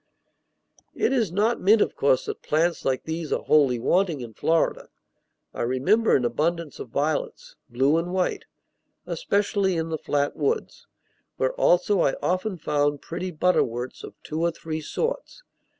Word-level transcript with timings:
It 0.95 1.13
is 1.13 1.31
not 1.31 1.61
meant, 1.61 1.79
of 1.79 1.95
course, 1.95 2.25
that 2.25 2.41
plants 2.41 2.83
like 2.83 3.03
these 3.03 3.31
are 3.31 3.43
wholly 3.43 3.77
wanting 3.77 4.21
in 4.21 4.33
Florida. 4.33 4.89
I 5.53 5.61
remember 5.61 6.15
an 6.15 6.25
abundance 6.25 6.79
of 6.79 6.89
violets, 6.89 7.55
blue 7.69 7.97
and 7.97 8.11
white, 8.11 8.45
especially 9.05 9.77
in 9.77 9.89
the 9.89 9.99
flat 9.99 10.35
woods, 10.35 10.87
where 11.37 11.53
also 11.53 12.01
I 12.01 12.15
often 12.19 12.57
found 12.57 13.03
pretty 13.03 13.29
butterworts 13.29 14.03
of 14.03 14.15
two 14.23 14.41
or 14.41 14.49
three 14.49 14.81
sorts. 14.81 15.43